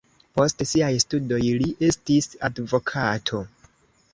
Post 0.37 0.63
siaj 0.69 0.89
studoj 1.03 1.41
li 1.59 1.69
estis 1.91 2.31
advokato. 2.51 3.43